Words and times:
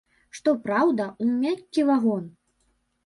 Што 0.37 0.53
праўда, 0.63 1.07
у 1.25 1.27
мяккі 1.43 1.81
вагон. 1.91 2.25